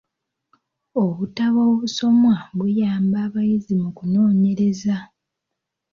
[1.03, 4.97] Obutabo obusomwa buyamba abayizi mu kunoonyereza.